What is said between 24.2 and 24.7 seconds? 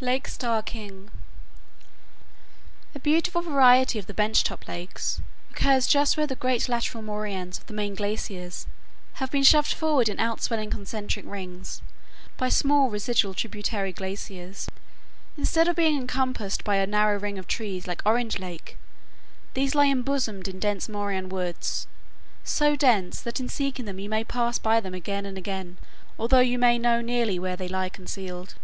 pass them